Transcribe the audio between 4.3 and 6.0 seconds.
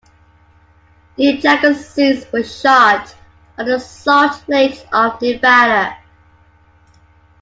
Lakes of Nevada.